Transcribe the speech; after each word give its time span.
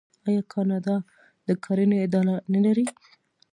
آیا 0.27 0.41
کاناډا 0.53 0.95
د 1.47 1.47
کرنې 1.63 1.97
اداره 2.05 2.35
نلري؟ 2.53 2.85